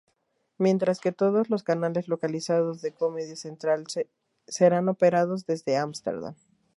[0.57, 3.83] Mientras que todos los canales localizados de Comedy Central
[4.47, 6.33] serán operados desde Amsterdam.